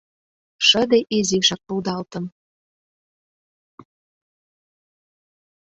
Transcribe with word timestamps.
Шыде 0.67 0.99
изишак 1.17 1.61
рудалтын. 1.69 2.25